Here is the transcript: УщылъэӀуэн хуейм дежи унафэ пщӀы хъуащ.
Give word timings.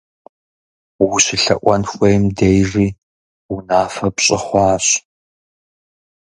УщылъэӀуэн 1.09 1.83
хуейм 1.91 2.23
дежи 2.37 2.87
унафэ 3.53 4.07
пщӀы 4.15 4.37
хъуащ. 4.45 4.85